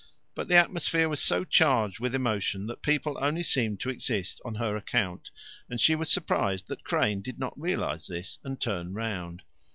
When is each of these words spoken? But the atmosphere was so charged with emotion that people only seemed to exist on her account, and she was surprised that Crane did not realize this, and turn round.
But 0.33 0.47
the 0.47 0.55
atmosphere 0.55 1.07
was 1.07 1.19
so 1.21 1.43
charged 1.43 1.99
with 1.99 2.15
emotion 2.15 2.65
that 2.65 2.81
people 2.81 3.23
only 3.23 3.43
seemed 3.43 3.81
to 3.81 3.91
exist 3.91 4.41
on 4.43 4.55
her 4.55 4.75
account, 4.75 5.29
and 5.69 5.79
she 5.79 5.93
was 5.93 6.09
surprised 6.11 6.69
that 6.69 6.83
Crane 6.83 7.21
did 7.21 7.37
not 7.37 7.53
realize 7.55 8.07
this, 8.07 8.39
and 8.43 8.59
turn 8.59 8.95
round. 8.95 9.43